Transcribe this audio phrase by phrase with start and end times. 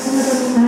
[0.00, 0.67] Thank you.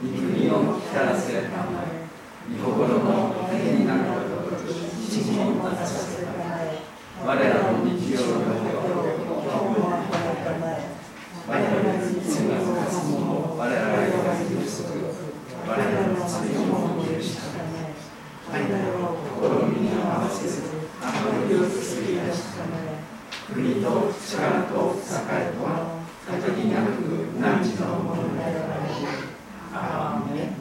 [0.00, 2.08] 御国を光らせたまえ
[2.56, 3.86] 御心の手に
[19.38, 20.62] 心に合わせず
[21.00, 22.98] あまりを作り出したまえ
[23.52, 26.88] 国と力と栄とは限りなく
[27.40, 29.28] 何時のものであられ
[29.72, 30.56] アーメン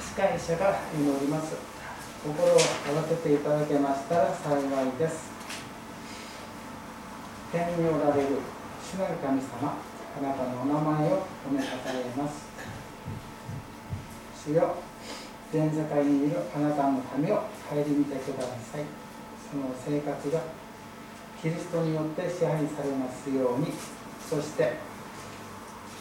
[0.00, 1.54] 司会者が祈ります
[2.24, 2.58] 心を合わ
[3.08, 5.30] せていただけましたら幸いです
[7.52, 8.28] 天におられる
[8.82, 12.48] 主なる神様あなたのお名前を褒めたたえます
[14.44, 14.74] 主よ
[15.52, 18.84] 全世界にいるあなたの民を顧みてください。
[19.48, 20.42] その生活が
[21.40, 23.72] キリストによって支配されますように
[24.20, 24.76] そして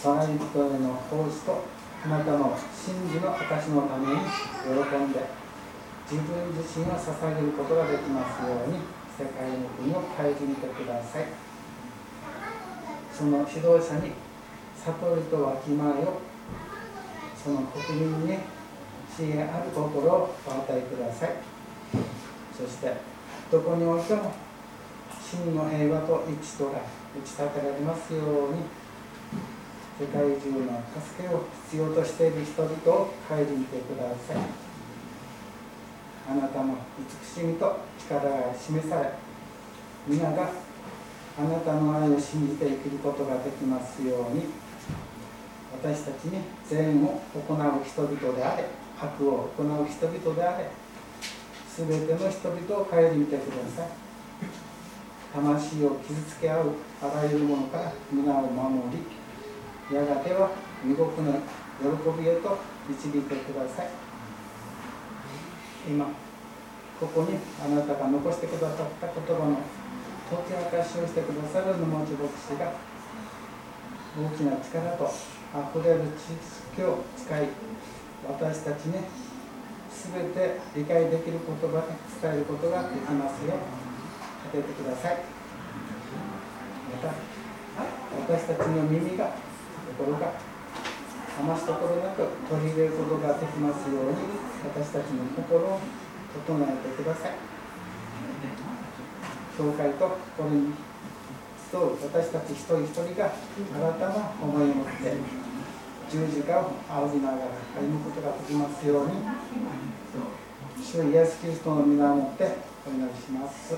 [0.04, 1.64] 隣人への奉仕と
[2.04, 5.24] あなたの真理の証のために喜んで
[6.12, 8.80] 自分自身を捧げることができますように
[9.18, 11.26] 世界の国を顧みてください。
[13.14, 14.12] その指導者に
[14.86, 16.22] 悟りとわきまえを
[17.42, 18.38] その国民に
[19.16, 21.32] 支援ある心をお与えください。
[22.58, 22.98] そして
[23.52, 24.34] どこにおいても
[25.22, 28.66] 真の平和と一致とが打ち立てられますように
[30.00, 34.38] 世界中の助けを必要としている人々を顧みてください
[36.30, 36.76] あなたの
[37.26, 39.12] 慈しみと力が示され
[40.08, 40.50] 皆が
[41.40, 44.68] あなたの愛を信じて生きることができますように。
[45.80, 48.66] 私たちに善を行う人々であれ
[49.00, 50.70] 悪を行う人々であれ
[51.78, 53.90] 全ての人々を顧みてください。
[55.34, 56.72] 魂を傷つけ合う
[57.04, 60.50] あらゆるものから皆を守りやがては
[60.84, 61.86] 見事な喜
[62.20, 62.58] びへと
[62.90, 63.90] 導いてください。
[65.88, 66.06] 今
[67.00, 69.60] ここにあなたが残してくださった言葉の
[70.28, 72.74] 解き明かしをしてくださる沼地牧師が
[74.18, 75.06] 大きな力と
[75.54, 76.34] あふれる知
[76.74, 77.48] 識を使い
[78.28, 79.06] 私たちに
[79.98, 83.58] 全て理解できる言葉で伝えることができますよう
[84.54, 85.18] 立ててください。
[86.94, 87.14] また
[88.28, 89.36] 私たちの耳が
[89.98, 90.34] 心が
[91.40, 94.18] 余すところなく取り入れることができますように
[94.66, 95.80] 私たちの心を
[96.34, 97.32] 整えてください。
[99.58, 100.74] 教会とこれに
[101.72, 105.14] 集う私たち一人一人が新たな思いを持って
[106.10, 107.44] 十字架を仰ぎながら
[107.76, 109.12] 歩むことができますように
[110.82, 112.56] 主イエス・キリストの皆をもって
[112.88, 113.76] お祈りします。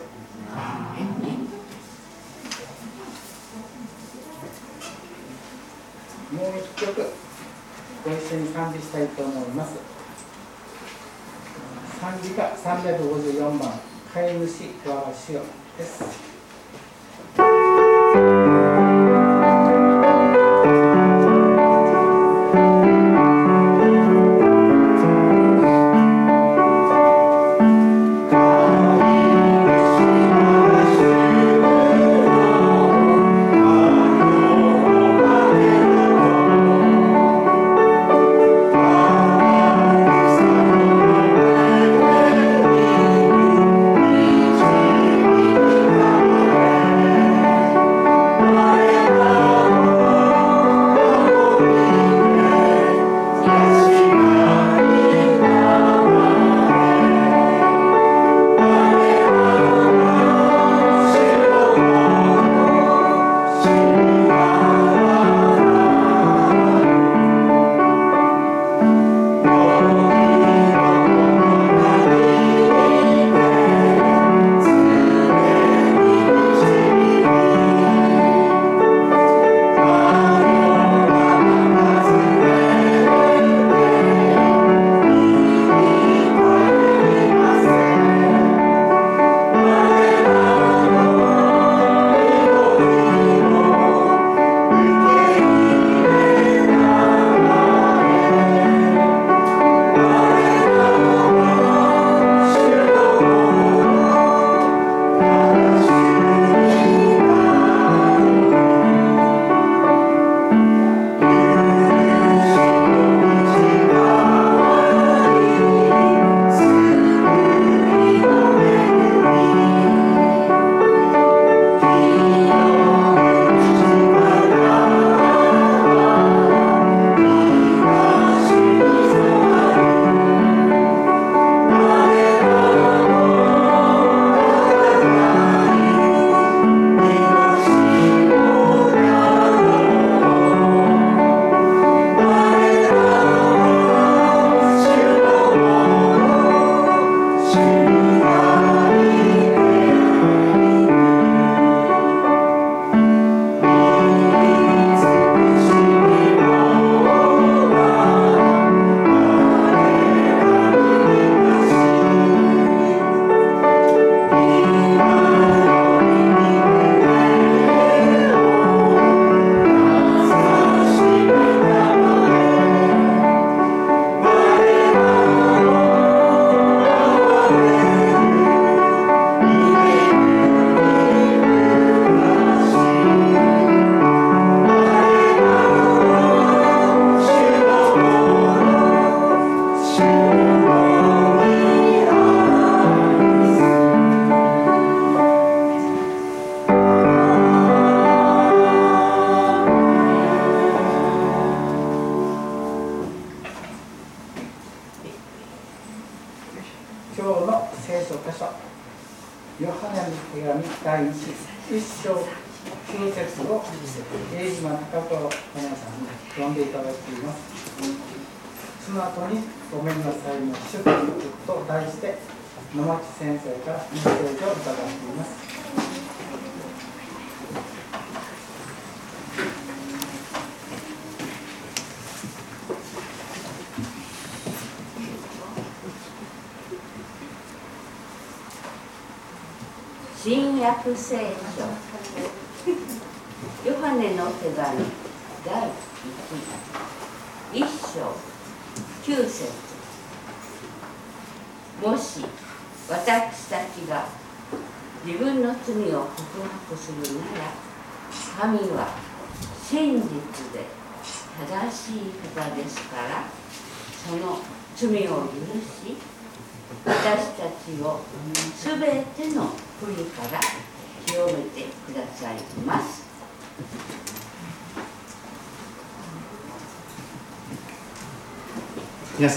[6.31, 7.11] もう一曲
[8.05, 9.79] ご一緒に賛美したいと思います。
[11.99, 13.79] 賛美歌354番
[14.13, 15.41] 「飼い主我が主よ」
[15.77, 16.03] です。「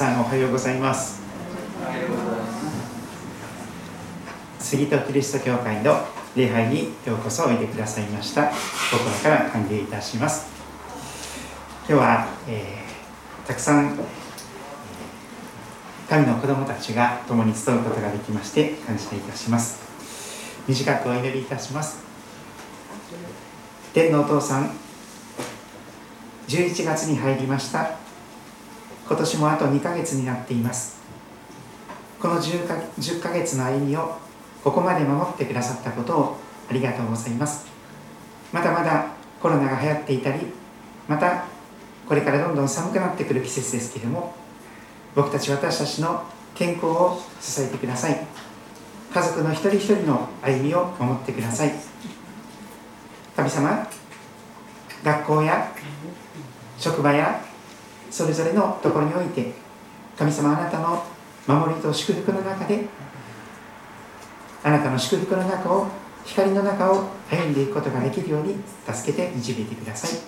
[0.03, 1.23] さんおはようございます。
[4.59, 8.51] 杉戸キリスト教会の礼拝にようこそおいでくださいました。
[8.91, 10.51] 心から歓迎いたします。
[11.88, 13.97] 今日は、えー、たくさん
[16.11, 19.83] 神の子供たちが共に集うことができまして感謝いたします。
[20.67, 22.03] 短くお祈りいたします。
[23.95, 24.71] 天のお父さん
[26.49, 28.02] 11月に入りました。
[29.12, 30.96] 今年もあと2ヶ月になっています。
[32.18, 34.16] この 10, か10ヶ月の歩みを
[34.64, 36.37] ここまで守ってくださったことを
[36.70, 37.66] ありがとうございます。
[38.55, 39.09] まだまだ
[39.42, 40.46] コロナが流行っていたり
[41.07, 41.44] また
[42.09, 44.35] これからどんどん寒くなってくる季節ですけれども
[45.14, 48.18] 僕たち私たちの健康を支えてください。
[49.12, 51.75] 家族の一人一人の歩みを守ってください。
[53.37, 53.87] 神様
[55.05, 55.70] 学校や
[56.79, 57.52] 職場や
[58.12, 59.53] それぞれのところにおいて
[60.18, 61.03] 神様あなたの
[61.46, 62.85] 守りと祝福の中で
[64.62, 65.88] あなたの祝福の中を
[66.27, 70.20] 光の中を歩んでいくことができるように助けて導いてください。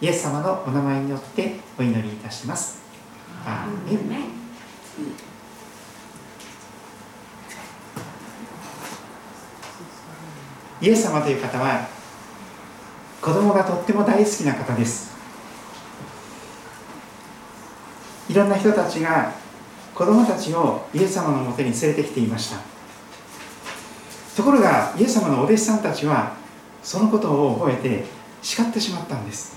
[0.00, 2.80] イエス様のお名前によってお祈りいたします。
[3.44, 4.22] アーメン。
[10.80, 11.88] イエス様という方は
[13.20, 15.17] 子供がとっても大好きな方です
[18.28, 19.32] いろんな人たちが
[19.94, 22.58] 子供たちをイエス様のもとに連れてきていました。
[24.36, 26.36] ところがイエス様のお弟子さんたちは
[26.82, 28.04] そのことを覚えて
[28.40, 29.56] 叱ってしまったんです。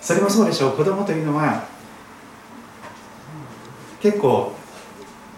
[0.00, 0.76] それもそうでしょう。
[0.76, 1.64] 子供というのは
[4.00, 4.52] 結構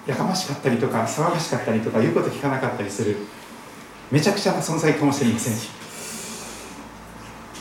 [0.06, 3.16] やかましかったりとか騒がしかったりとか言うこと聞かなかったりする。
[4.10, 5.54] めちゃくちゃな存在かもしれません。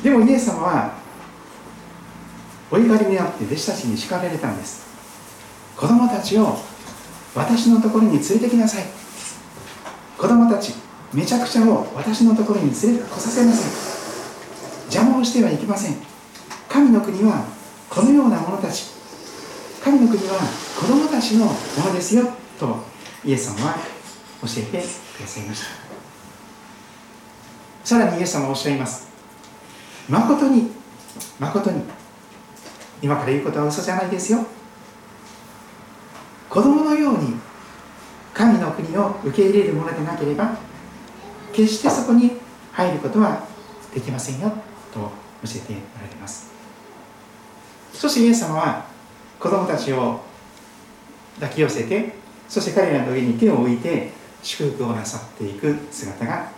[0.03, 0.93] でもイエス様は
[2.71, 4.85] お怒りになって弟子たちに叱られたんです。
[5.77, 6.57] 子供たちを
[7.35, 8.85] 私のところに連れてきなさい。
[10.17, 10.73] 子供たち
[11.13, 14.91] めちゃくちゃを私のところに連れてこさせなさい。
[14.93, 15.95] 邪魔をしてはいけません。
[16.69, 17.45] 神の国は
[17.89, 18.85] このような者たち。
[19.83, 20.39] 神の国は
[20.79, 21.53] 子供たちのも
[21.87, 22.27] のですよ。
[22.59, 22.77] と
[23.23, 23.75] イエス様は
[24.41, 25.65] 教えてくださいました。
[27.83, 29.07] さらにイエス様はおっしゃいます。
[30.09, 30.71] 誠に
[31.39, 31.83] 誠に
[33.01, 34.45] 今から言うことは嘘じゃないですよ。
[36.49, 37.35] 子供のように
[38.33, 40.57] 神の国を受け入れるものでなければ
[41.53, 42.31] 決してそこに
[42.71, 43.43] 入ることは
[43.93, 44.49] できませんよ。
[44.93, 45.09] と教
[45.55, 46.51] えておられます。
[47.93, 48.85] そしてイエス様は
[49.39, 50.21] 子供たちを
[51.39, 52.13] 抱き寄せて
[52.47, 54.11] そして彼らの上に手を置いて
[54.43, 56.49] 祝福をなさっていく姿が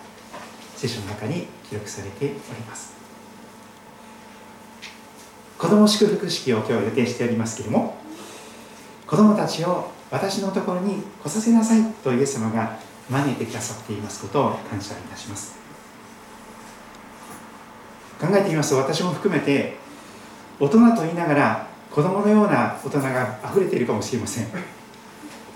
[0.76, 2.34] 聖書の中に記録されており
[2.68, 2.97] ます。
[5.58, 7.98] 子供祝福式を今日予定しておりますけれども
[9.08, 12.78] 子供たちを私のところに来させなさいとイエス様が
[13.10, 15.58] 招いてくださっていますことを感謝いたします。
[18.20, 19.78] 考えてみますと私も含めて
[20.60, 24.48] 大人と言いながら子供のような大人が溢れているかもしれません。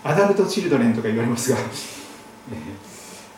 [0.04, 1.66] アダルト・チルドレンとか言われますが、えー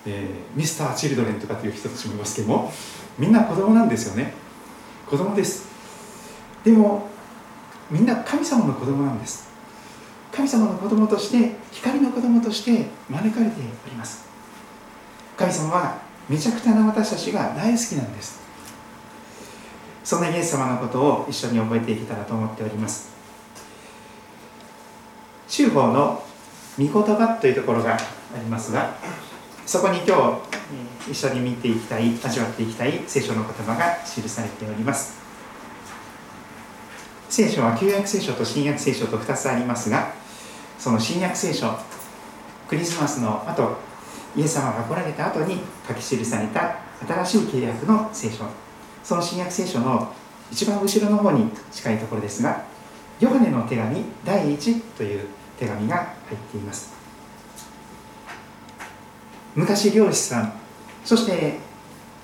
[0.06, 2.72] えー、ミスター・チルドレンとかっていう人たちもいますけども
[3.18, 4.32] みんな子供なんですよね。
[5.08, 5.63] 子供です。
[6.64, 7.08] でも
[7.90, 9.48] みんな神様の子供なんです。
[10.32, 14.26] 神様の子供として光の子供として招かれております。
[15.36, 15.98] 神様は
[16.28, 18.40] めちゃくちゃな私たちが大好きなんです。
[20.02, 23.12] そんなイエス様のことを一緒に覚えていけたらと思っております。
[25.48, 26.22] 中法の
[26.78, 27.98] 御言葉というところがあ
[28.38, 28.96] りますが
[29.66, 30.40] そこに今
[31.06, 35.23] 日一緒に見ていきたい味わっていきたい聖書の言葉が記されております。
[37.34, 40.12] 聖書は旧約聖書と新約聖書と2つありますが
[40.78, 41.76] その新約聖書
[42.68, 43.76] クリスマスの後
[44.36, 48.44] イエス様が来られた後に書き記された新しい契約の聖書。
[49.02, 50.14] その新約聖書の
[50.52, 52.64] 一番後ろの方に近いところですが
[53.18, 55.26] ヨハネの手紙第1という
[55.58, 56.94] 手紙が入っています。
[59.56, 60.52] 昔漁師さん
[61.04, 61.58] そして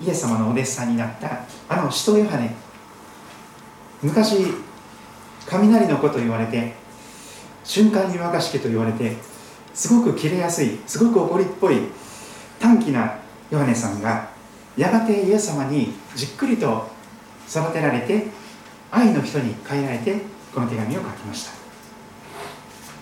[0.00, 2.54] イエス様のお弟子さんになったあの使徒ヨハネ。
[4.02, 4.69] 昔
[5.50, 6.72] 雷の子と言われて
[7.64, 9.16] 瞬間に沸かしけと言われて
[9.74, 11.78] すごく切れやすいすごく怒りっぽい
[12.60, 13.18] 短気な
[13.50, 14.30] ヨハネさんが
[14.76, 16.88] やがてイエス様にじっくりと
[17.48, 18.26] 育てられて
[18.90, 20.20] 愛の人に変えられて
[20.54, 21.52] この手紙を書きました。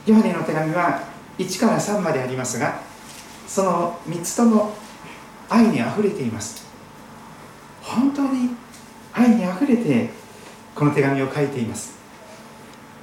[0.07, 1.03] ヨハネの手紙は
[1.39, 2.81] 1から3までありますが
[3.47, 4.75] その3つとも
[5.51, 6.67] 愛にあふれています。
[7.83, 8.51] 本当に
[9.13, 10.11] 愛にあふれて
[10.75, 11.98] この手紙を書いています。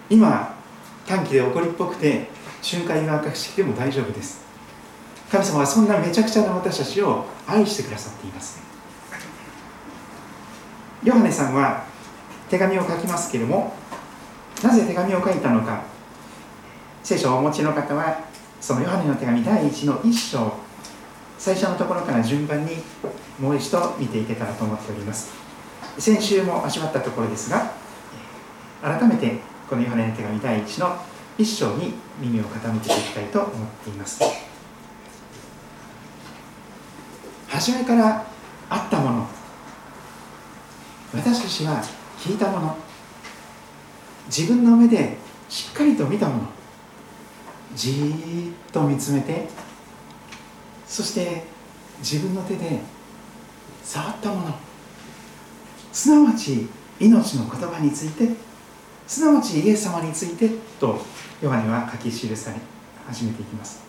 [0.09, 0.55] 今
[1.07, 2.27] 短期で怒りっぽくて
[2.61, 4.43] 瞬間に明かしても大丈夫です。
[5.31, 8.61] 神様はそんなめちゃくちゃな私たちを愛してくださっています。
[11.03, 11.85] ヨハネさんは
[12.49, 13.73] 手紙を書きますけれども
[14.63, 15.83] なぜ手紙を書いたのか。
[17.03, 18.19] 聖書をお持ちの方は
[18.59, 20.53] そのヨハネの手紙第1の1章
[21.37, 22.77] 最初のところから順番に
[23.39, 25.31] もう一度見ていけたらと思っております。
[25.99, 27.71] 先週も味わったところですが
[28.81, 30.95] 改めてこのヨハネの手紙第1の
[31.39, 34.21] 1章に耳を傾けていきたいと思っています。
[37.47, 38.27] 初めから
[38.69, 39.27] あったもの。
[41.13, 41.81] 私たちは
[42.19, 42.77] 聞いたもの。
[44.27, 45.17] 自分の目で
[45.49, 46.49] しっかりと見たもの。
[47.75, 49.47] じーっと見つめて
[50.87, 51.43] そして
[51.99, 52.81] 自分の手で
[53.83, 54.55] 触ったもの。
[55.91, 56.67] すなわち
[56.99, 58.29] 命の言葉について
[59.07, 60.99] すなわちイエス様についてと
[61.41, 62.57] ヨハネは書き記され
[63.07, 63.83] 始めていきます。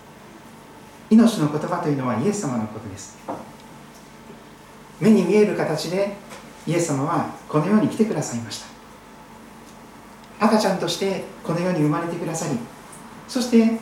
[1.08, 3.16] 命の言葉というのはイエス様のことです。
[5.00, 6.16] 目に見える形で
[6.66, 8.66] イエス様はこの世に来てくださいました。
[10.38, 12.58] 赤ちゃんとしてこの世に生まれてくださり
[13.26, 13.78] そして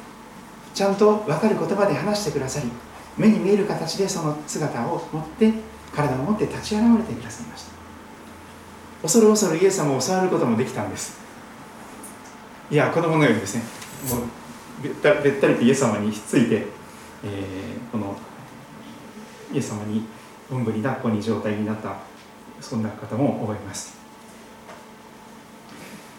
[0.73, 2.70] ちゃんと分かる言葉で話してくださり
[3.18, 5.53] 目に見える形でその姿を持って
[5.92, 7.75] 体を持って立ち現れてくださいました。
[9.03, 11.23] 恐る恐るイエス様を触ることもできたんです。
[12.74, 13.62] いや子供のようにですね
[14.10, 18.16] もうべったべったりとイエス様にひっついて、えー、この
[19.52, 20.04] イエス様に
[20.50, 21.98] おんぶに抱っこに状態になった
[22.60, 23.96] そんな方も覚えます。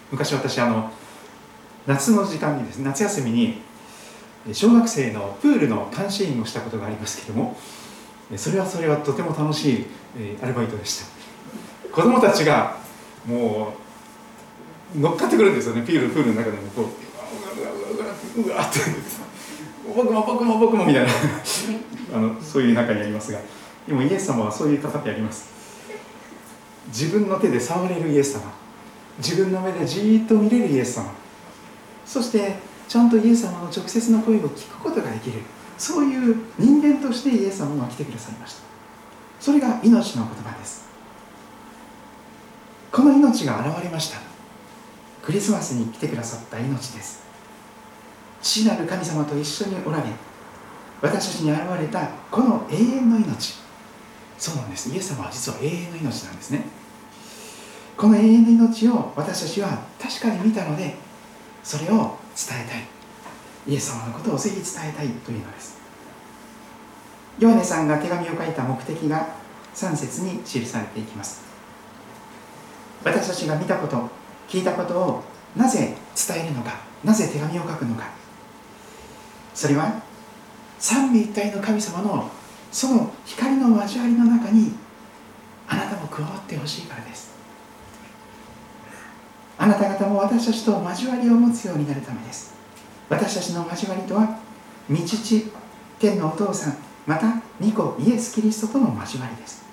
[0.09, 0.91] 昔私あの
[1.87, 3.61] 夏の時間にですね夏休みに
[4.53, 7.57] 小学生のプールの監視員をしたことがありますけども
[8.37, 9.85] それはそれはとても楽しい
[10.41, 11.05] アルバイトでした。
[11.91, 12.77] 子供たちが
[13.25, 13.84] もう
[14.97, 15.81] 乗っかってくるんですよね。
[15.81, 16.87] プールプールの中でもこうう
[17.61, 18.79] わうわうわうわって。
[19.95, 21.11] 僕も僕も僕もみたいな。
[22.13, 23.39] あのそういう中にありますが。
[23.87, 25.47] でもイエス様はそういう方ってあります。
[26.87, 28.41] 自分の手で触れるイエス様。
[29.17, 31.11] 自分の目でじーっと見れるイエス様。
[32.05, 35.41] そしてちゃんとイエス様の直接の声を聞くことができる。
[35.77, 38.61] そういう人間としてイエス様が来てくださいました。
[39.39, 40.85] それが命の言葉です。
[42.91, 44.24] この命が現れました。
[45.25, 47.25] クリスマスに来てくださった命です。
[48.43, 50.03] 父なる神様と一緒におられ
[51.01, 53.55] 私たちに現れたこの永遠の命。
[54.37, 54.93] そうなんです。
[54.93, 56.65] イエス様は実は永遠の命なんですね。
[57.97, 60.93] この永遠の命を私たちは確かに見たので
[61.63, 62.83] それを伝えたい。
[63.67, 65.79] イエス様のことをぜひ伝えたいというのです。
[67.39, 69.27] ヨハネさんが手紙を書いた目的が
[69.73, 71.41] 3節に記されていきます。
[73.03, 75.23] 私たちが見たこと聞いたことを
[75.55, 76.79] なぜ伝えるのか？
[77.03, 78.09] なぜ手紙を書くのか？
[79.53, 80.01] それは
[80.79, 82.29] 三位一体の神様の
[82.71, 84.73] その光の交わりの中に
[85.67, 87.33] あなたも加わってほしいからです。
[89.57, 92.53] あなた方も私たちと交わりを持つようになるためです。
[93.09, 94.37] 私たちの交わりとは
[94.89, 95.51] 御父
[95.99, 99.63] 天のお父さんまた御子イエス・キリストとの交わりです。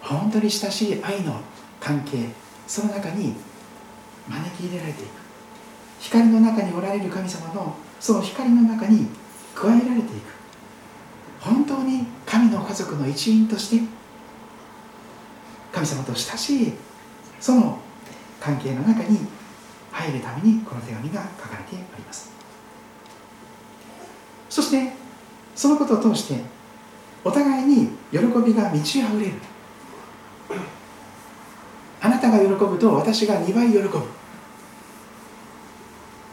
[0.00, 1.40] 本当に親しい愛の
[1.80, 2.28] 関係
[2.68, 3.34] その中に
[4.28, 5.10] 招き入れられていく。
[6.00, 9.08] 光の中におられる神様のその光の中に
[9.54, 10.36] 加えられていく。
[11.40, 13.84] 本当に神の家族の一員として
[15.72, 16.72] 神様と親しい
[17.40, 17.78] その
[18.40, 19.18] 関係の中に
[19.92, 22.30] 入るためにこの手紙が書かれております。
[24.48, 24.92] そして
[25.54, 26.40] そのことを通して
[27.24, 29.32] お互いに喜びが満ち溢れる。
[32.06, 34.00] あなたが喜ぶと私が2倍喜ぶ。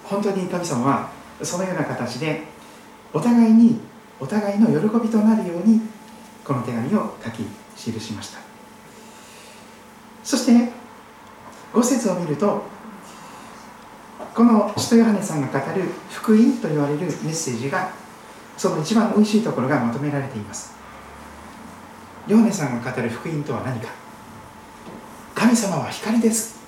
[0.04, 1.10] 本当に神様は
[1.42, 2.44] そのような形で
[3.12, 3.80] お互いに
[4.20, 5.82] お互いの喜びとなるように
[6.46, 7.44] この手紙を書き
[7.76, 8.40] 記しました。
[10.24, 10.72] そして
[11.74, 12.62] 5節を見ると
[14.36, 17.90] この使徒ヨハネさんが語る福音と言われるメッセージが
[18.58, 20.76] その一番おいしいところがまとめられています。
[22.28, 24.03] ヨハネさんが語る福音とは何か。
[25.36, 26.62] 神様は光です。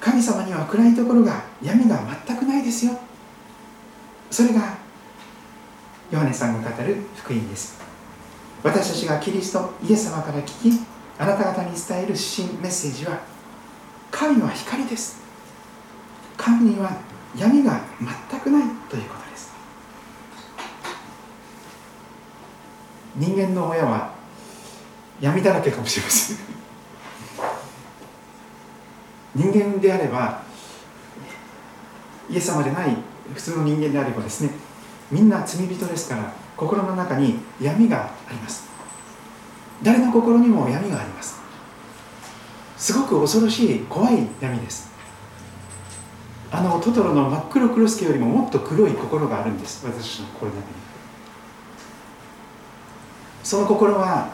[0.00, 2.98] 神様には暗いところが闇が全くないですよ。
[4.30, 4.76] それが
[6.10, 7.78] ヨハネさんが語る福音です。
[8.62, 10.80] 私たちがキリストイエス様から聞き
[11.18, 13.20] あなた方に伝える新メッセージは
[14.10, 15.22] 神は光です。
[16.36, 16.96] 神には
[17.36, 17.80] 闇が
[18.30, 19.52] 全くないということです。
[23.16, 24.12] 人間の親は
[25.20, 26.63] 闇だらけかもしれません。
[29.34, 30.42] 人間であれば
[32.30, 32.96] イエス様でない
[33.34, 34.50] 普通の人間であればですね
[35.10, 38.68] みんな罪人ですから心の中に闇があります。
[39.82, 41.40] 誰の心にも闇があります。
[42.76, 44.92] すごく恐ろしい怖い闇です。
[46.50, 49.84] あのトトロの真っ黒クロスケよりももっと黒い心があるんです。
[49.84, 50.74] 私の心の中に。
[53.42, 54.30] その心は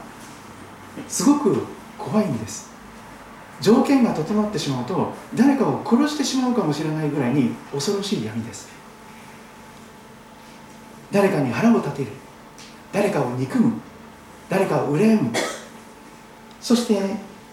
[1.08, 1.64] すごく
[1.98, 2.69] 怖いんです。
[3.60, 8.68] 条件が整ってしまうと誰かを殺してしまうかもしれないぐらいに恐ろしい闇です。
[11.12, 12.12] 誰かに腹を立てる。
[12.92, 13.72] 誰かを憎む。
[14.48, 15.30] 誰かを羨む。
[16.60, 17.00] そして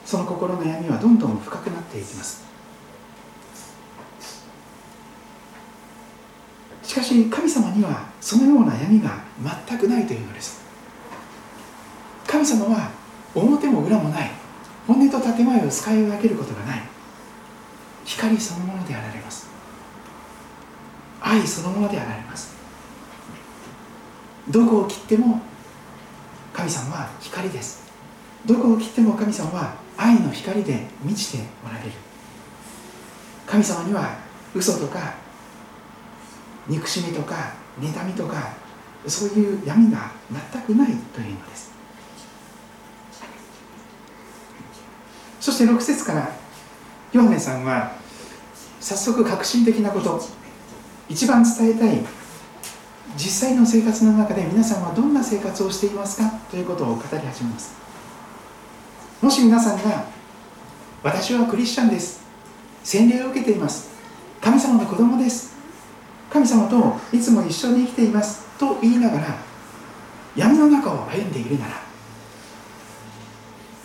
[0.06, 2.46] その心の闇はどんどん深くなっていきます。
[6.84, 9.24] しかし神様にはそのような闇が
[9.68, 10.62] 全くないというのです。
[12.26, 12.92] 神様は
[13.36, 14.37] 表も裏もない。
[14.88, 16.82] 本音と建前を使い分けることがない。
[18.06, 19.48] 光そのものであられます。
[21.20, 22.56] 愛そのものであられます。
[24.50, 25.42] どこを切っても
[26.54, 27.86] 神様は光です。
[28.46, 31.92] どこを切っても神様は愛の光で満ちておられる。
[33.46, 34.18] 神様には
[34.56, 35.16] 嘘とか
[36.68, 38.54] 憎しみとか妬みとか
[39.06, 40.12] そういう闇が
[40.54, 41.77] 全くないというのです。
[45.48, 46.30] そして6節から
[47.14, 47.94] ヨハネさんは
[48.82, 50.22] 早速革新的なこと
[51.08, 52.04] 一番伝えたい
[53.16, 56.30] 実際の生活の中で皆さんはどんな生活をしていますか？
[56.52, 57.74] ということを語り始めます。
[59.22, 60.04] もし皆さんが
[61.02, 62.26] 私はクリスチャンです。
[62.84, 63.90] 洗礼を受けています。
[64.42, 65.56] 神様の子供です。
[66.30, 68.46] 神様といつも一緒に生きています。
[68.58, 69.28] と言いながら
[70.36, 71.82] 闇の中を歩んでいるなら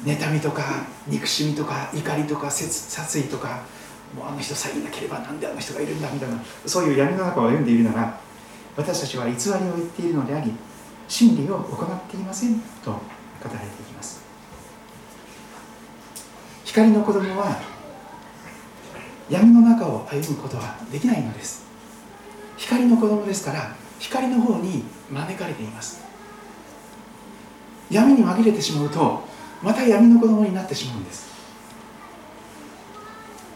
[0.05, 3.63] 妬みとか憎しみとか怒りとか殺意とか
[4.17, 6.37] もうあの人さえいなければなんであの人がいるんだみたいな
[6.67, 8.21] そういう闇の中を歩んでいるなら
[8.77, 10.53] 私たちは偽りを言っているのであり
[11.09, 12.99] 真理を行っていませんと語
[13.45, 14.23] られています。
[16.65, 17.61] 光の子供は
[19.29, 21.65] 闇の中を歩むことはできないのです。
[22.57, 26.03] 光の子供ですから光の方に招かれています。
[27.91, 29.23] 闇に紛れてしまうと
[29.63, 31.31] また闇の子供になってしまうんです。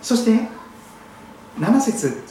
[0.03, 0.49] そして
[1.59, 2.23] 7節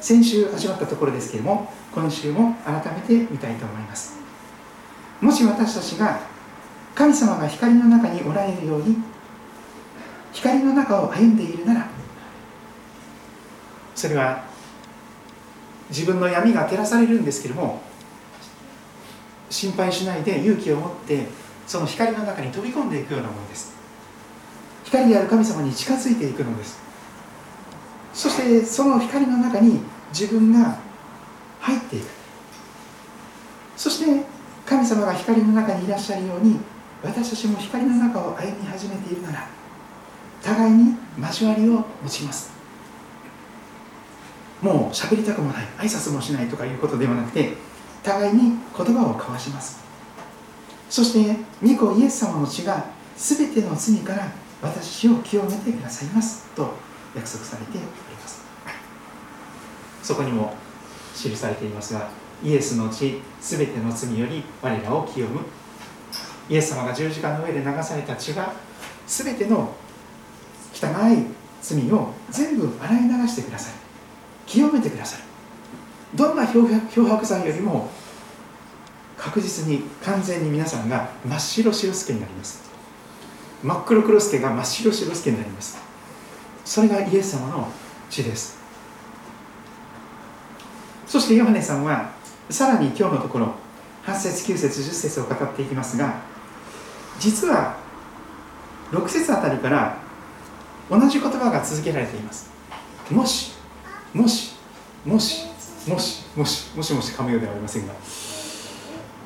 [0.00, 4.18] 先週味わったところですけれども今週も改めて見たいと思います。
[5.20, 6.20] もし私たちが
[6.94, 8.96] 神様が光の中におられるように
[10.32, 11.88] 光の中を歩んでいるなら
[13.94, 14.44] それは
[15.90, 17.82] 自分の闇が照らされるんですけれども
[19.48, 21.26] 心配しないで勇気を持って
[21.66, 23.72] その光の中に飛び込んでいくようなものです。
[24.84, 26.80] 光である神様に近づいていくのです。
[28.12, 29.80] そしてその光の中に
[30.12, 30.78] 自分が
[31.60, 32.06] 入っていく。
[33.76, 34.24] そして
[34.66, 36.58] 神様が光の中にいらっしゃるように
[37.02, 39.48] 私たちも光の中を歩み始めているなら
[40.42, 42.52] 互いに交わりを持ちます。
[44.60, 47.54] もう喋りたくもない挨拶もしないとかいうことではなくて
[48.04, 48.40] 互いに
[48.76, 49.81] 言葉を交わします。
[50.92, 52.84] そして御子イエス様の血が
[53.16, 54.30] 全ての罪から
[54.60, 56.74] 私を清めてくださいますと
[57.16, 57.86] 約束されており
[58.20, 58.42] ます。
[60.02, 60.52] そこにも
[61.16, 62.10] 記されていますが
[62.44, 65.40] イエスの血すべての罪より我らを清む。
[66.50, 68.52] イエス様が十字架の上で流された血が
[69.06, 69.74] すべての
[70.74, 71.24] 汚い
[71.62, 73.74] 罪を全部洗い流してください。
[74.44, 75.22] 清めてくださる
[76.14, 76.66] どんな漂
[77.06, 77.88] 白剤よりも
[79.22, 82.60] 確実に完全に皆さんが真っ白白助になります。
[83.62, 85.78] 真っ黒黒助が真っ白白助になります。
[86.64, 87.68] それがイエス様の
[88.10, 88.58] 血です。
[91.06, 92.10] そしてヨハネさんは
[92.50, 93.54] さらに今日のところ
[94.06, 96.14] 8節9節10節を語っていきますが
[97.20, 97.76] 実は
[98.90, 99.98] 6節あたりから
[100.90, 102.50] 同じ言葉が続けられています。
[103.08, 103.52] もし
[104.12, 104.56] もし
[105.06, 105.46] もし
[105.86, 107.94] もしもしもしもし噛むようではありませんが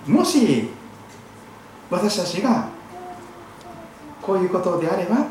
[0.07, 0.69] もし
[1.91, 2.69] 私たちが
[4.23, 5.27] こういうことであれば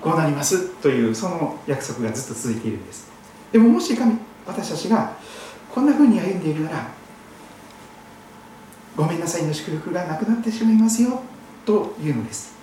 [0.00, 3.10] こうなりますというその約束がずっと続いているんです。
[3.52, 4.16] でももし神
[4.46, 5.16] 私たちが
[5.74, 6.88] こんなふうに歩んでいるなら
[8.96, 11.22] ごめんなさいの祝福がなくなってしまいますよ
[11.64, 12.54] というのです。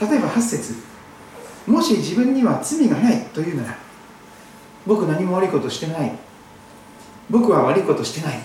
[0.00, 0.74] 例えば8節。
[1.66, 3.78] もし自分には罪がないというなら
[4.86, 6.12] 僕何も悪いことしてない。
[7.30, 8.38] 僕は悪いことしてない。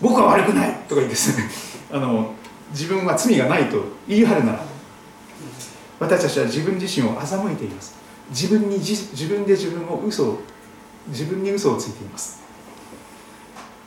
[0.00, 0.72] 僕は悪くない。
[0.88, 1.36] とか言うんです。
[1.36, 1.50] ね
[1.92, 2.34] あの
[2.72, 4.64] 自分は罪がないと言い張るなら
[5.98, 7.94] 私たちは自分自身を欺いています。
[8.30, 10.40] 自分に自分で自分を嘘を
[11.08, 12.40] 自分に嘘をついています。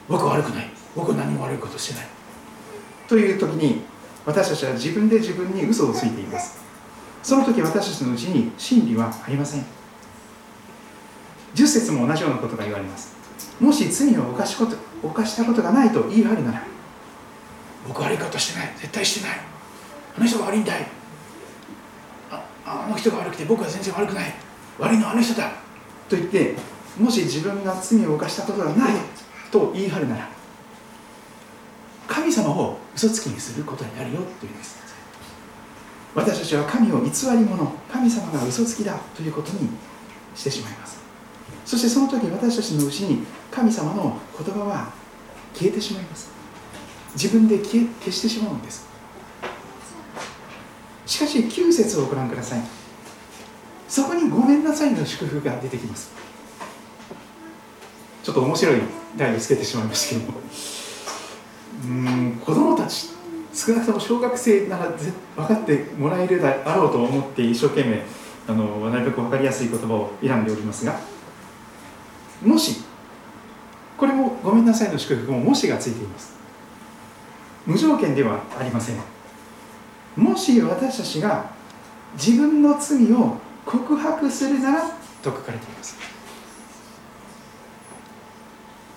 [0.08, 0.70] 僕は悪くない。
[0.96, 2.08] 僕は何も悪いことしてない。
[3.08, 3.82] という時に
[4.26, 6.58] 私たちは自分で自分に嘘をついています。
[7.24, 9.66] その時私たちのうちに真理はありません。
[11.56, 13.14] 10節も同じようなことが言われます。
[13.60, 16.64] もし罪を犯しこと犯したことがないと言い張るなら
[17.88, 18.74] 僕は悪いことしてない。
[18.78, 19.40] 絶対してない。
[20.18, 20.88] あの人が悪いんだい。
[22.32, 24.34] ああの人が悪くて僕は全然悪くない。
[24.80, 25.50] 悪いのはあの人だ。
[26.10, 26.56] と言って
[26.98, 28.96] もし自分が罪を犯したことがない
[29.52, 30.30] と言い張るなら
[32.08, 34.84] 神様を嘘つきにすることになるよというんです。
[36.16, 39.68] 私たちは神を偽り者神様が嘘つきだということに
[40.36, 40.83] してしまいます
[41.66, 44.92] そしてその時私たちのうちに神様の言葉は
[45.54, 46.32] 消えてしまいます。
[47.14, 48.86] 自分で消え消してしまうんです。
[51.06, 52.62] しかし9節をご覧ください。
[53.88, 56.12] そこにごめんなさいの祝福が出てきます。
[58.24, 58.82] ちょっと面白い
[59.18, 60.32] 題をつけてしまいましたけど。
[60.32, 60.40] も
[61.86, 63.10] うん子供たち
[63.54, 64.92] 少なくとも小学生なら
[65.36, 68.02] 分かってもらえるだろうと思って一生懸命
[68.48, 71.13] あのなるべく分かりやすい言葉を選んでおりますが。
[72.44, 72.82] もし
[73.98, 76.34] これもごめんなさいの祝福ももしがついています。
[77.66, 78.98] 無条件ではありません。
[80.16, 81.52] もし私たちが
[82.16, 84.82] 自分の罪を告白するなら
[85.22, 85.96] と書かれています。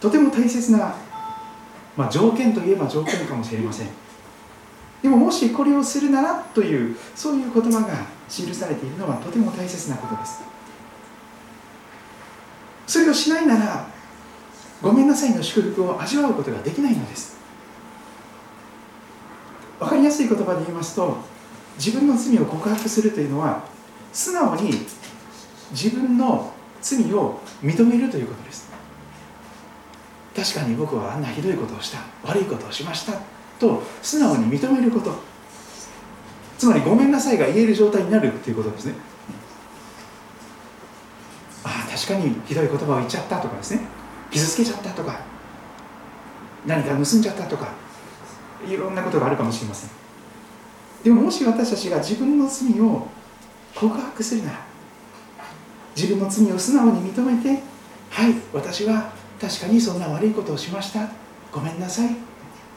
[0.01, 0.95] とても大切な、
[1.97, 3.89] まあ、条件といえば条件かもしれません。
[5.03, 10.56] でももしこれをするならというそういう言葉が記されているのはとても大切なことです。
[12.87, 13.89] それをしないなら
[14.83, 17.37] ごめんなさいの祝福を味わうことができないのです。
[19.79, 21.19] 分かりやすい言葉で言いますと
[21.77, 23.65] 自分の罪を告白するというのは
[24.13, 24.87] 素直に
[25.73, 28.71] 自分の罪を認めるということです。
[30.35, 33.13] 確かに僕はあんなひどいことをした悪いことをしました
[33.59, 35.15] と素直に認めること。
[36.59, 38.95] つまりごめんなさいが言える状態になるということですね。
[42.07, 43.81] 確かにひどい言葉を言っちゃったとかですね。
[44.31, 45.19] 傷つけちゃったとか。
[46.65, 47.73] 何か盗んじゃったとか。
[48.65, 49.91] いろんなことがあるかもしれません。
[51.03, 53.09] でももし私たちが自分の罪を
[53.75, 54.67] 告白するなら
[55.95, 57.63] 自分の罪を素直に認めて
[58.11, 61.09] はい私は確かにそんな悪いことをしました。
[61.53, 62.07] ごめんなさい。
[62.07, 62.11] っ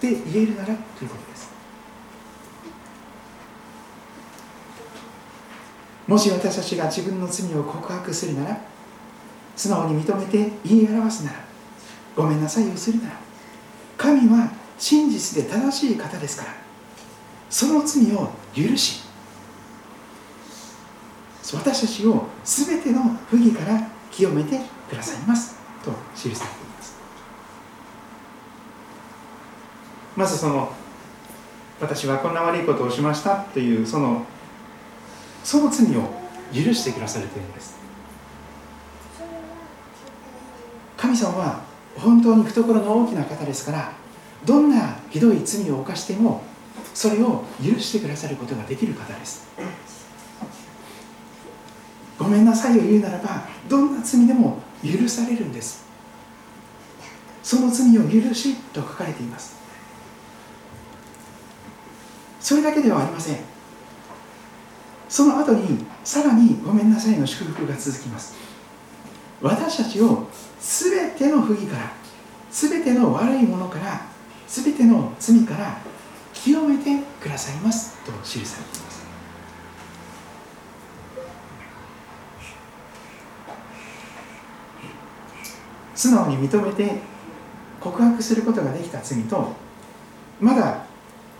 [0.01, 0.75] て言えるならという
[1.09, 1.49] ことです。
[6.07, 8.78] もし私たちが自分の罪を告白するなら
[9.59, 11.39] 素直に認めて言い表すなら
[12.15, 13.15] ごめんなさいをするなら
[13.97, 16.53] 神は真実で正しい方ですから
[17.49, 19.01] その罪を許し
[21.53, 26.99] 私たちを全ての不義から清めてくださいますと記されています。
[30.15, 30.71] まずその
[31.81, 34.25] 私はこんな悪いことをしましたというその
[35.43, 36.13] その罪を
[36.53, 37.88] 許してくだされているんです。
[41.09, 41.61] 神様は
[41.97, 43.91] 本当に懐の大きな方ですから
[44.45, 46.43] どんなひどい罪を犯しても
[46.93, 49.49] それを許してくださることができる方です。
[52.17, 55.85] ごめんなさいを言うならばどんな罪でも許されるんです。
[57.41, 59.57] その罪を許しと書かれています。
[62.39, 63.37] それだけではありません。
[65.07, 68.58] その後にさらにごめんなさいの祝福が続きます。
[69.41, 70.27] 私たちを
[70.59, 71.91] 全ての不義から
[72.51, 74.01] 全ての悪いものから
[74.47, 75.77] 全ての罪から
[76.33, 78.99] 清めてくださいますと記されています。
[85.95, 87.01] 素直に認めて
[87.79, 89.53] 告白することができた罪と
[90.39, 90.85] まだ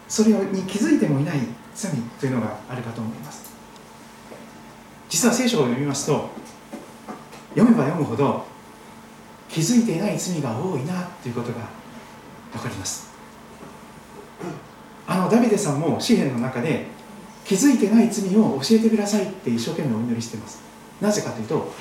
[0.07, 1.39] それに気づいてもいない
[1.73, 3.49] 罪というのがあるかと思います。
[5.07, 6.29] 実は聖書を読みますと
[7.55, 8.45] 読めば読むほど
[9.49, 11.67] 気づいていない罪が多いなということが
[12.53, 13.09] 分かります。
[15.07, 16.85] あのダビデさんも詩篇の中で
[17.43, 20.61] 気づいてない罪を教えてくださいって一生懸命お祈りしてます。
[21.01, 21.73] なぜかというと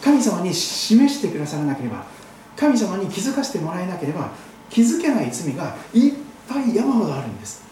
[0.00, 2.04] 神様に示してくださらなければ
[2.56, 4.30] 神様に気づかせてもらえなければ
[4.68, 6.12] 気づけない罪がいっ
[6.48, 7.64] ぱい山ほどあるんです。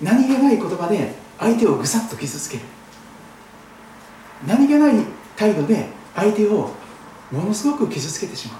[0.00, 2.64] 何気ない言葉で相手をぐさっと傷つける。
[4.46, 4.94] 何気ない
[5.42, 6.70] 態度で相手を
[7.32, 8.58] ものすごく傷つけてしまう。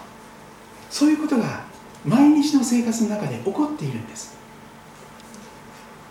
[0.90, 1.62] そういうことが
[2.04, 4.36] 毎日の生活の中で起こっているんです。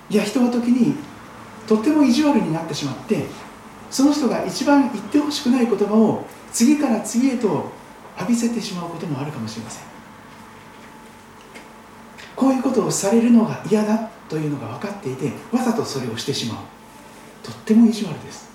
[0.10, 0.96] いや人は時に
[1.68, 3.26] とっても意地悪になってしまって
[3.90, 7.70] その人が一番言ってほしくない言葉を次から次へと
[8.18, 9.84] 浴びせてしまうこともあるかもしれません。
[12.38, 16.58] こういうことをされるのが嫌だというのが分かっていてわざとそれをしてしまう。
[17.44, 18.51] とっても意地悪です。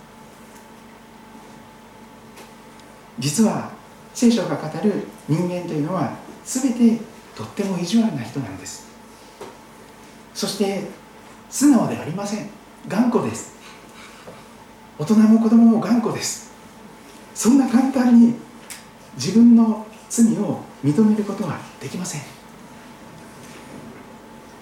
[3.19, 3.71] 実は
[4.15, 7.03] 聖書が語る人間というのは全て
[7.35, 8.89] とっても意地悪な人なんです。
[10.35, 10.85] そして
[11.49, 12.49] 素直でありません。
[12.89, 13.57] 頑固です。
[14.99, 16.53] 大人も子供も頑固です。
[17.35, 18.35] そんな簡単に
[19.17, 22.23] 自分の罪を認めることはできません。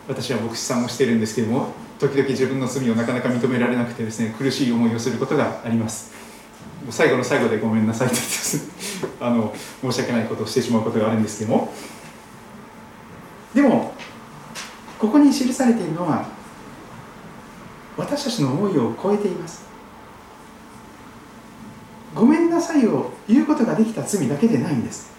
[0.08, 6.13] 私は牧師さんをしているんですけれども時々自分の罪をなかなか認められなくてですね苦しい思いをすることがあります。
[6.90, 8.14] 最後の最後でごめんなさいと
[9.24, 11.72] あの申し訳ないことをしてしまうことがあるんですけども。
[13.54, 13.94] でも
[14.98, 16.26] ここに記されているのは
[17.96, 19.62] 私たちの思いを超えています。
[22.14, 25.10] ごめんなさいを言うことができた罪だけでないんです。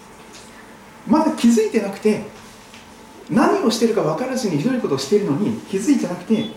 [1.08, 2.24] まだ気づいてなくて
[3.30, 6.48] 何をしてるか分からずにひどいことをしているのに気づいてなくて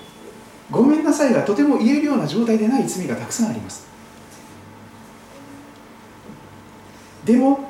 [0.71, 3.88] ごめんなさいがとても言えるような状態でない罪がたくさんあります。
[7.29, 7.61] でも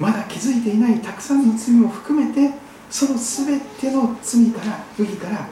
[0.00, 2.52] まだ気づいていないたくさんの罪も含めて
[2.90, 5.46] その全ての罪から不義から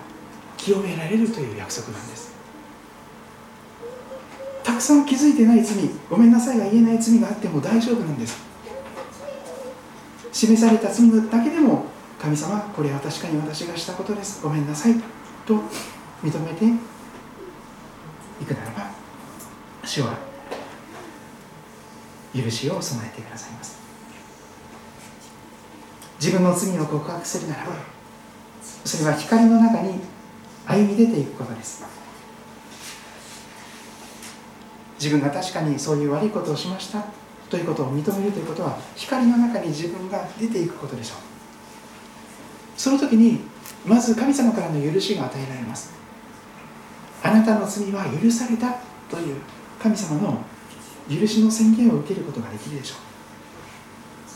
[0.57, 2.35] 清められるという約束なんです。
[4.65, 5.77] たくさん気づいてない罪
[6.11, 8.37] ごめんなさいが言えない罪があっても大丈夫なんです。
[10.33, 11.85] 示された罪だけでも
[12.21, 14.43] 神様これは確かに私がしたことです。
[14.43, 14.95] ごめんなさい
[15.47, 15.55] と
[16.25, 16.65] 認めて
[18.43, 18.91] いくならば
[19.85, 20.36] 主は
[22.43, 23.77] 許しを備えてくださいます。
[26.21, 27.73] 自分の罪を告白するならば
[28.85, 30.01] それは光の中に
[30.67, 31.85] 歩み出ていくことです。
[34.99, 37.05] 自分が確かにそういう悪いことをしました
[37.51, 41.19] ということを認めるということは光の中に自分が出ていくことでしょう。
[42.77, 43.41] その時に
[43.85, 45.93] まず神様からの許しが与えられます。
[47.23, 48.77] あなたの罪は許された
[49.11, 49.37] という
[49.83, 50.39] 神様の
[51.09, 52.99] 許しの宣言を受けることができるでしょう。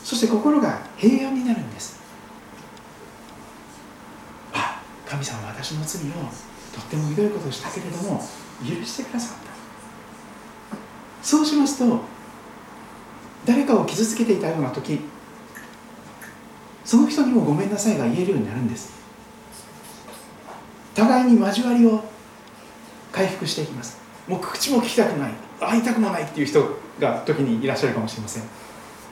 [0.05, 1.99] そして心が平安になるんです。
[4.53, 6.13] あ神様は私の罪を
[6.73, 8.21] とってもひどいことをしたけれども
[8.61, 9.51] 許してくださった。
[11.21, 11.99] そうしますと
[13.45, 14.99] 誰かを傷つけていたような時
[16.83, 19.01] その人にもごめんなさいが言えるようになるんです。
[20.93, 22.03] 互いに交わりを
[23.11, 23.97] 回復していきます。
[24.27, 25.31] もう口も聞きたくない。
[25.61, 26.65] 会いたくもないっていう人
[26.99, 28.43] が時にいらっしゃるかもしれません。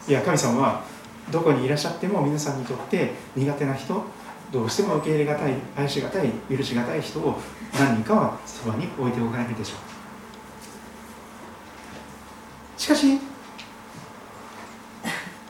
[0.08, 0.84] いや神様は
[1.32, 4.04] どこにいらっしゃっても皆さんにとって苦手な人
[4.52, 7.40] どうしても受け入れがたい愛しがたい許しがたい人を
[7.78, 9.78] 何人かはそばに置いておかれるでしょう。
[12.82, 13.20] しかし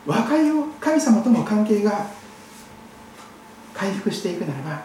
[0.05, 2.07] 和解を神様との関係が
[3.73, 4.83] 回復していくならば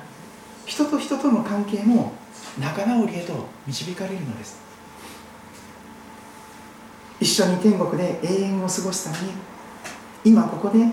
[0.67, 2.13] 人と人との関係も
[2.61, 4.64] 仲直りへと導かれるのです。
[7.21, 9.33] 一緒に天国で永遠を過ごすために
[10.25, 10.87] 今ここで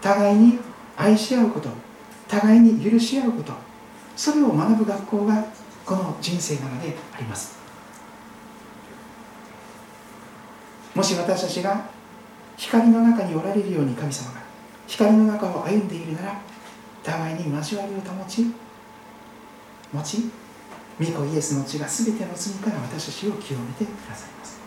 [0.00, 0.58] 互いに
[0.96, 1.68] 愛し合うこと
[2.28, 3.52] 互いに許し合うこと
[4.16, 5.44] それを学ぶ学校が
[5.84, 7.60] この人生なのであります。
[10.94, 11.88] もし私たちが
[12.56, 14.40] 光の中におられるように神様が
[14.86, 16.40] 光の中を歩んでいるなら
[17.02, 18.46] 互いに交わりを保ち
[19.92, 20.30] 持ち
[20.98, 24.60] 御子イエスの血が全ての罪から私たちを清めてくださいます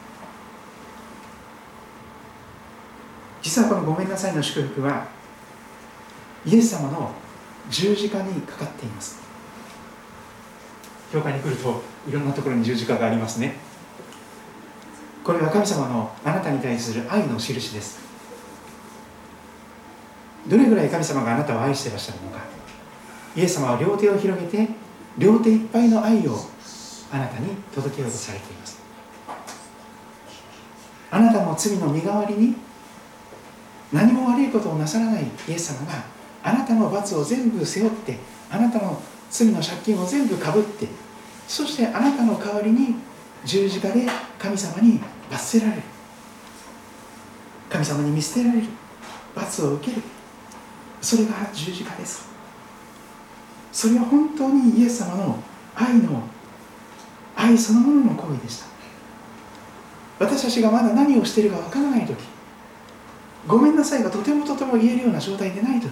[3.43, 5.05] 実はこのごめんなさいの祝福は
[6.45, 7.11] イエス様の
[7.69, 9.19] 十字架にかかっています。
[11.11, 13.55] 教会に来るといろんなところに十字架がありますね。
[15.23, 17.99] これは神様のあなたに対する愛の印です。
[20.47, 22.39] どれぐらい神様があなたを愛していらっしゃるのか。
[23.35, 24.69] イエス様は両手を広げて
[25.17, 26.37] 両手いっぱいの愛を
[27.11, 28.79] あなたに届けようとされています。
[31.11, 32.55] あなたの罪の身代わりに
[33.91, 36.03] 何も悪いことをなさらないイエス様が
[36.43, 38.17] あなたの罰を全部背負って
[38.49, 40.87] あなたの罪の借金を全部かぶって
[41.47, 42.95] そしてあなたの代わりに
[43.45, 44.05] 十字架で
[44.39, 45.81] 神様に罰せられる。
[47.69, 48.67] 神様に見捨てられる。
[49.35, 50.01] 罰を受ける。
[51.01, 52.27] それが十字架です。
[53.71, 55.39] それは本当にイエス様の
[55.75, 56.23] 愛の
[57.35, 58.67] 愛そのものの行為でした。
[60.19, 62.15] 私たちがまだ何をしているかわからない時
[63.47, 65.89] ごめんなさいがとてもとても言えるような状態でない時。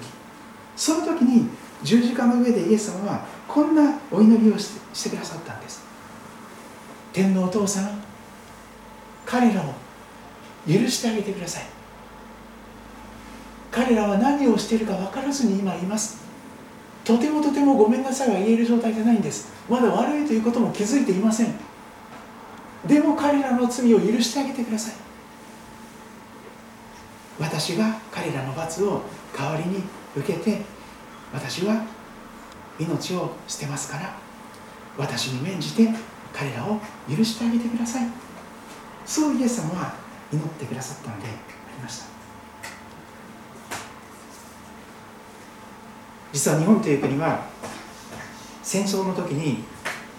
[0.75, 1.49] その時に
[1.83, 5.83] 十字架の上でイエス様はこんなお祈りをしてくださったんです。
[7.11, 8.01] 天皇お父さん
[9.25, 9.73] 彼らを
[10.67, 11.63] 許してあげてください。
[13.71, 16.21] 彼らは何をしているか分からずに今います。
[17.03, 19.51] とてもとてもごめんなさいは言える状態じゃないんです。
[19.69, 21.55] まだ悪いということも気づいていません。
[22.85, 24.93] でも彼らの罪を許してあげてください。
[27.41, 29.01] 私が彼らの罰を
[29.35, 29.83] 代わりに
[30.15, 30.61] 受けて
[31.33, 31.83] 私は
[32.79, 34.15] 命を捨てますから
[34.97, 35.89] 私に免じて
[36.33, 36.79] 彼らを
[37.09, 38.07] 許してあげてください。
[39.05, 39.93] そうイエス様は
[40.31, 41.29] 祈ってくださったのであ
[41.77, 42.05] りました。
[46.31, 47.45] 実は日本という国は
[48.63, 49.63] 戦争の時に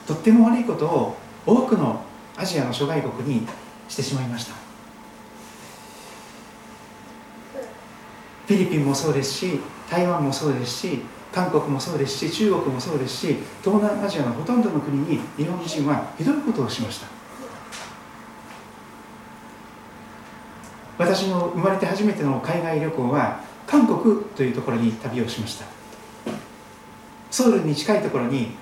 [0.06, 1.16] とっても悪いことを
[1.46, 2.02] 多くの
[2.36, 3.46] アジアの諸外国に
[3.88, 4.61] してしまいました。
[8.46, 17.06] フィリピンもそうですし台湾もそうですし韓国もそうですし中国もそうですし東南アジアのほとんどの国に日本人はひどいことをしました。
[20.98, 25.66] 私の生まれて初めての海外旅行は韓国というところに旅をしました。
[27.30, 28.52] ソウルに近いところに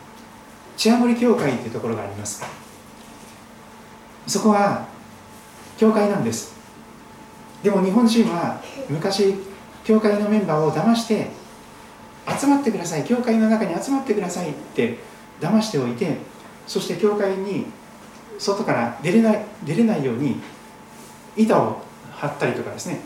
[0.77, 2.43] チアモリ教会というところがあります。
[4.27, 4.87] そこは
[5.77, 6.55] 教会なんです。
[7.63, 9.35] でも日本人は昔
[9.91, 11.27] 教会のメンバーを騙して
[12.39, 14.99] 集まってください教会の中に集まってくださいって
[15.41, 16.19] 騙しておいて
[16.65, 17.67] そして教会に
[18.39, 20.37] 外から出れない出れないように
[21.37, 21.83] 板を
[22.13, 23.01] 張ったりとかですね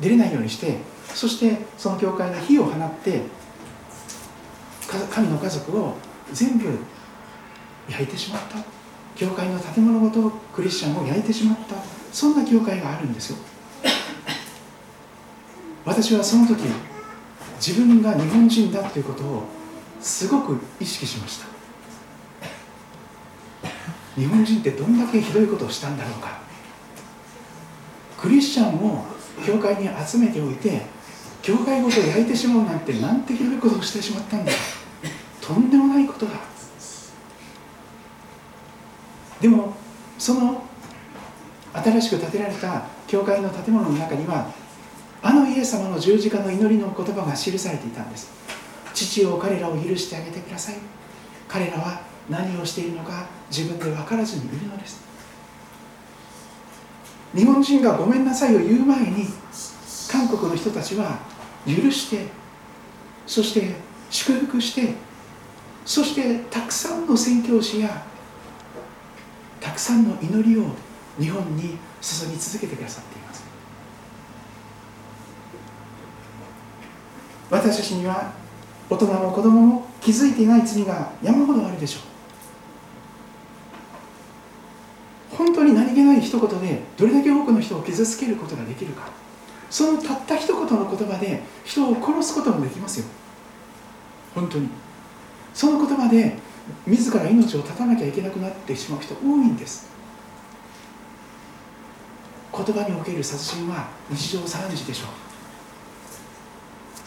[0.00, 0.78] 出れないようにして
[1.12, 3.20] そしてその教会に火を放って
[5.10, 5.96] 神の家族を
[6.32, 6.78] 全部
[7.90, 8.56] 焼いてしまった。
[9.14, 11.76] 教会の建物ごとクリスチャンを焼いてしまった。
[12.10, 13.51] そんな教会があるんですよ。
[15.84, 16.62] 私はその時
[17.56, 19.44] 自分が日本人だということを
[20.00, 21.46] すごく意識しました。
[24.16, 26.38] 日本人ってどんだけひどいことをしたんだろうか。
[28.18, 29.04] クリスチャンを
[29.44, 30.82] 教会に集めておいて
[31.40, 34.52] 教会ごと焼いてしまうなんてなんてひどいことをしてしまったんだ。
[35.40, 36.32] とんでもないことだ。
[39.40, 39.74] でも
[40.18, 40.62] その
[41.72, 44.52] 新しく建てられた教会の建物の中には
[45.22, 48.30] あのイエス様の十字架の祈りの言葉が記されていたんです。
[48.92, 50.74] 父を彼らを許してあげてください。
[51.48, 55.00] 彼らは何をしているのか自分で分からずにいるのです。
[57.34, 59.26] 日本人がごめんなさいを言う前に
[60.10, 61.18] 韓国の人たちは
[61.66, 62.26] 許して
[63.26, 63.74] そして
[64.10, 64.94] 祝福して
[65.86, 68.04] そしてたくさんの宣教師や
[69.60, 70.66] たくさんの祈りを
[71.18, 73.44] 日本に注ぎ続けてくださっています
[77.52, 78.32] 私たちには
[78.88, 82.00] 大人も子供も気づいていない罪が山ほどあるでしょ
[85.34, 85.36] う。
[85.36, 89.02] 本当に何気ない一言でどれだけ多くの人を傷つけることができるか。
[89.68, 93.06] そのたった一言の言葉で人を殺すこともできますよ。
[94.34, 94.68] 本当に。
[95.52, 96.38] その言葉で
[96.86, 99.90] 自ら命を絶たなきゃいけなくなってしまう人多いんです。
[102.50, 105.31] 言葉における殺人は日常茶飯事でしょう。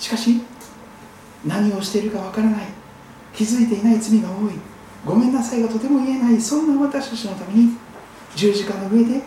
[0.06, 0.40] しかし
[1.44, 2.66] 何をしているかわからない。
[3.34, 4.54] 気づいていない罪が多い。
[5.04, 6.40] ごめんなさいがとても言えない。
[6.40, 7.72] そんな私たちのために。
[8.36, 9.22] 十字架の上で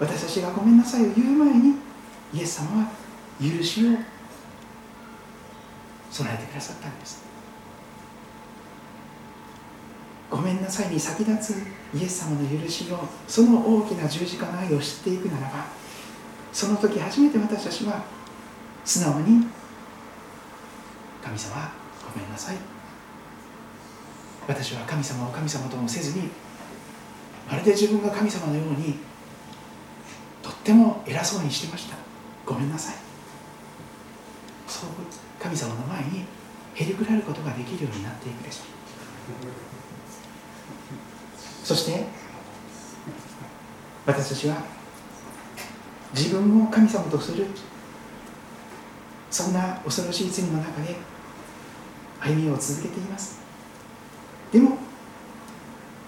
[0.00, 1.74] 私たちがごめんなさいを言う前に
[2.34, 2.90] イエス様は
[3.40, 3.96] 許しを。
[6.10, 7.22] 備えてくださったんです。
[10.28, 11.56] ごめんなさいに先立つ。
[11.96, 12.98] イエス様の許しを。
[13.28, 15.66] その大きな十字架の愛を知っていくならば
[16.52, 18.21] その時初めて私たちは
[18.84, 19.46] 素直に
[21.22, 21.72] 神様
[22.14, 22.56] ごめんなさい。
[24.46, 26.28] 私は神様を神様ともせずに
[27.48, 28.98] まるで自分が神様のように
[30.42, 31.96] とっても偉そうにしてました。
[32.44, 32.96] ごめんなさい。
[34.66, 34.90] そう
[35.40, 36.24] 神様の前に
[36.74, 38.64] へりくらることができるようになっていくでしょう。
[41.64, 42.04] そして
[44.04, 44.56] 私たちは
[46.12, 47.46] 自分を神様とする
[49.32, 50.94] そんな恐ろしい罪の中で
[52.20, 53.40] 歩みを続けています。
[54.52, 54.76] でも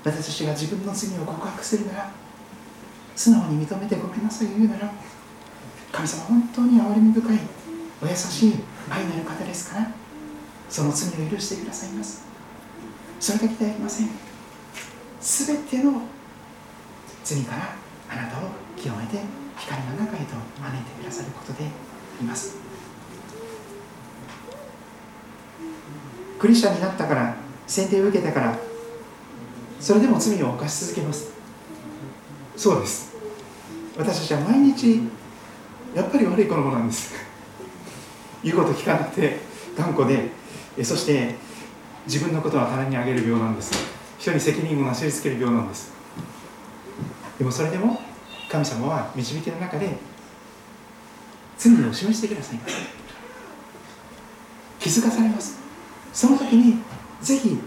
[0.04, 2.10] 私たちが自分の罪を告白するなら
[3.16, 4.92] 素直に認めてごめんなさい言うなら
[5.90, 7.38] 神様本当に憐れみ深い
[8.02, 8.54] お優しい
[8.90, 9.90] 愛のある方ですから
[10.68, 12.26] その罪を許してくださいます。
[13.18, 14.08] それだけではありません。
[15.20, 16.02] 全ての
[17.24, 17.74] 罪から
[18.10, 19.18] あなたを清めて
[19.56, 21.68] 光の中へと招いてくださることであ
[22.20, 22.56] ります。
[26.39, 28.59] クリスチャンになったから選定を受けたから
[29.80, 31.32] それでも罪を犯し続けます。
[32.57, 33.12] そうです。
[33.99, 35.01] 私たちは毎日
[35.95, 37.14] やっぱり悪い子供なんです。
[38.43, 39.39] 言うこと聞かなくて
[39.76, 40.30] 頑固で
[40.82, 41.35] そして
[42.07, 43.72] 自分のことは棚にあげる病なんです。
[44.18, 45.93] 人に責任をなしりつける病なんです。
[47.39, 48.01] でもそれでも
[48.51, 49.97] 神様は導きの中で
[51.59, 52.57] 罪を示してください。
[52.57, 52.76] ます
[54.78, 55.63] 気づかされます
[56.14, 56.78] その時に
[57.20, 57.58] ぜひ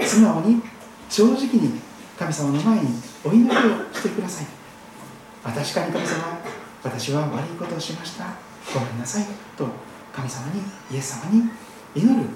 [0.00, 0.60] 素直に
[1.08, 1.80] 正直に
[2.18, 2.88] 神様の前に
[3.24, 4.46] お祈りをしてください。
[5.44, 6.38] 確かに神様
[6.82, 8.24] 私は悪いことをしました。
[8.74, 9.24] ごめんなさい
[9.56, 9.66] と
[10.12, 11.48] 神様にイエス様に
[11.94, 12.28] 祈る。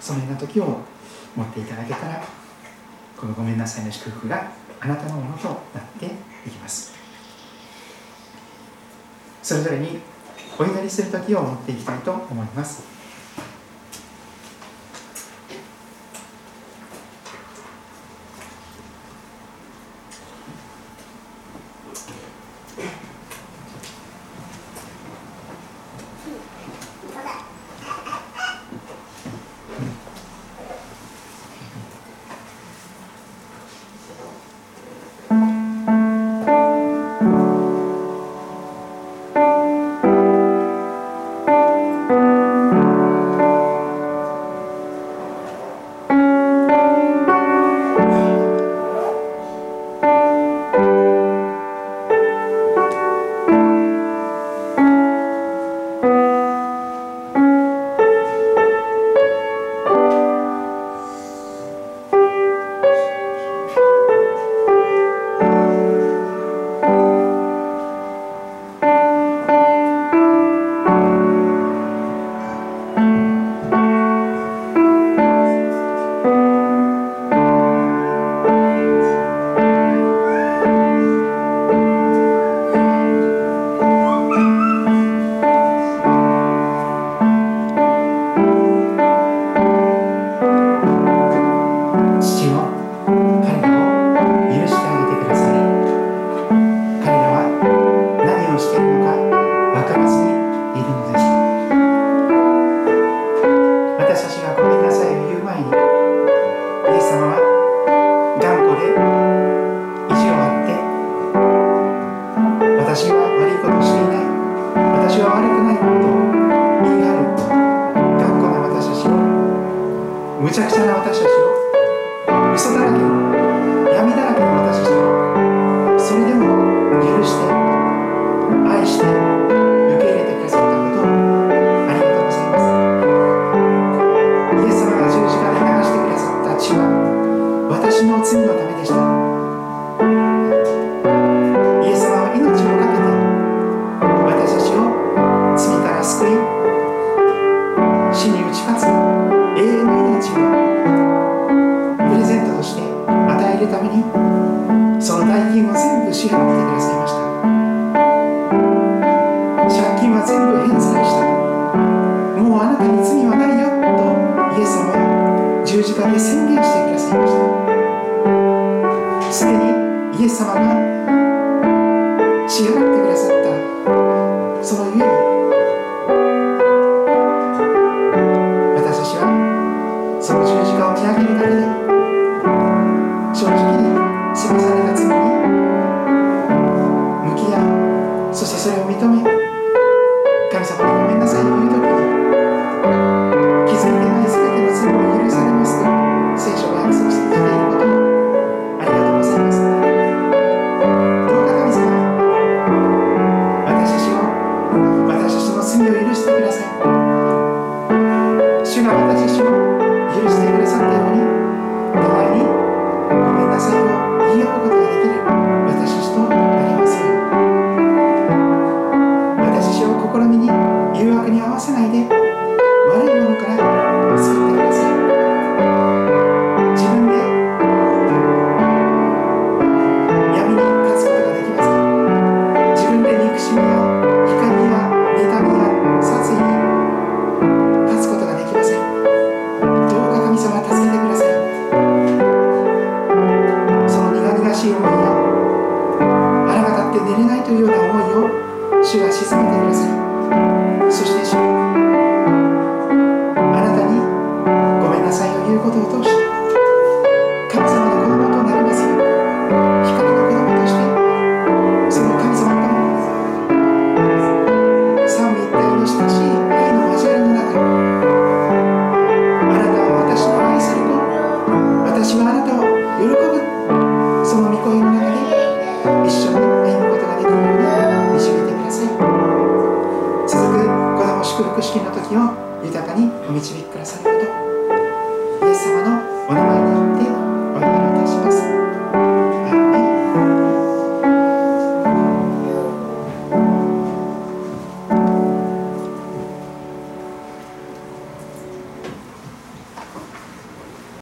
[0.00, 0.80] そのような時を
[1.36, 2.22] 持っていただけたら
[3.16, 4.50] このごめんなさいの祝福が
[4.80, 5.58] あなたのものとなっ
[5.98, 6.92] ていきます。
[9.42, 10.00] それぞれに
[10.58, 12.97] お祈りする時を持っていきたいと思います。